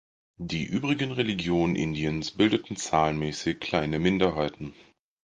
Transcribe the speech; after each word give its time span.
Die 0.39 0.63
übrigen 0.65 1.11
Religionen 1.11 1.75
Indiens 1.75 2.31
bildeten 2.31 2.75
zahlenmäßig 2.75 3.59
kleine 3.59 3.99
Minderheiten. 3.99 4.73